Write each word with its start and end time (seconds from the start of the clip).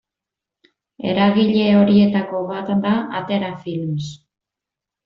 Eragile 1.09 1.67
horietako 1.81 2.43
bat 2.49 2.75
da 2.87 2.95
Atera 3.21 3.57
Films. 3.69 4.11